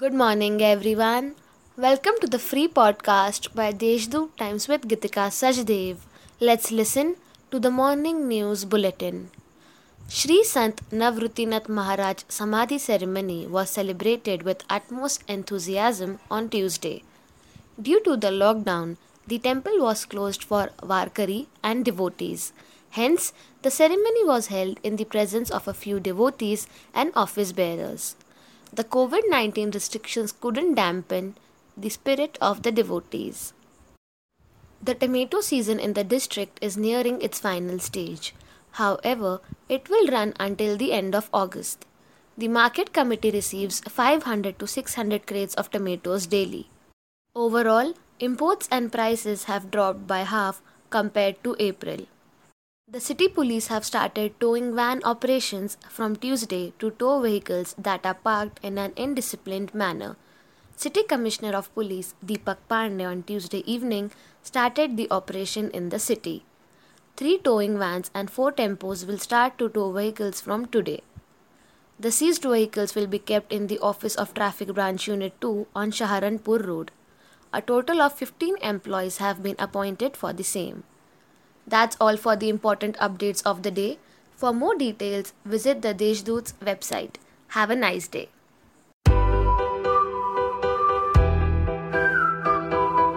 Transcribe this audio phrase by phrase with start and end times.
[0.00, 1.34] Good morning, everyone.
[1.76, 5.98] Welcome to the free podcast by Deshdoot Times with Gitika Sajdev.
[6.40, 7.16] Let's listen
[7.50, 9.18] to the morning news bulletin.
[10.08, 17.02] Sri Sant Nivruttinath Maharaj Samadhi ceremony was celebrated with utmost enthusiasm on Tuesday.
[17.90, 18.96] Due to the lockdown,
[19.26, 22.54] the temple was closed for Varkari and devotees.
[23.00, 28.16] Hence, the ceremony was held in the presence of a few devotees and office bearers.
[28.72, 31.36] The COVID 19 restrictions couldn't dampen
[31.76, 33.52] the spirit of the devotees.
[34.80, 38.32] The tomato season in the district is nearing its final stage.
[38.72, 41.84] However, it will run until the end of August.
[42.38, 46.70] The market committee receives 500 to 600 crates of tomatoes daily.
[47.34, 52.06] Overall, imports and prices have dropped by half compared to April.
[52.92, 58.14] The city police have started towing van operations from Tuesday to tow vehicles that are
[58.14, 60.16] parked in an indisciplined manner.
[60.74, 64.10] City Commissioner of Police Deepak Pandey on Tuesday evening
[64.42, 66.44] started the operation in the city.
[67.16, 71.02] Three towing vans and four tempos will start to tow vehicles from today.
[72.00, 75.92] The seized vehicles will be kept in the office of Traffic Branch Unit 2 on
[75.92, 76.90] Sharanpur Road.
[77.52, 80.82] A total of 15 employees have been appointed for the same.
[81.70, 83.98] That's all for the important updates of the day.
[84.34, 87.14] For more details, visit the Deshdoot's website.
[87.48, 88.28] Have a nice day.